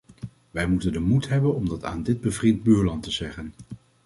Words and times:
Wij 0.51 0.67
moeten 0.67 0.93
de 0.93 0.99
moed 0.99 1.29
hebben 1.29 1.55
om 1.55 1.69
dat 1.69 1.83
aan 1.83 2.03
dit 2.03 2.21
bevriend 2.21 2.63
buurland 2.63 3.03
te 3.03 3.11
zeggen. 3.11 3.53